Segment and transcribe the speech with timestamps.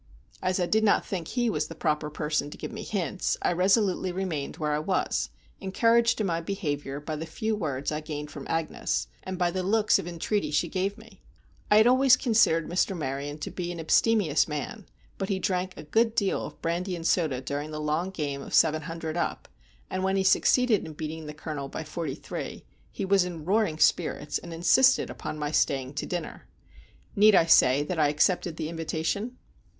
[0.41, 3.53] As I did not think he was the proper person to give me hints, I
[3.53, 8.31] resolutely remained where I was, encouraged in my behavior by the few words I gained
[8.31, 11.21] from Agnes, and by the looks of entreaty she gave me.
[11.69, 12.97] I had always considered Mr.
[12.97, 14.87] Maryon to be an abstemious man,
[15.19, 18.55] but he drank a good deal of brandy and soda during the long game of
[18.55, 19.47] seven hundred up,
[19.87, 23.77] and when he succeeded in beating the Colonel by forty three, he was in roaring
[23.77, 26.47] spirits, and insisted upon my staying to dinner.
[27.15, 29.37] Need I say that I accepted the invitation?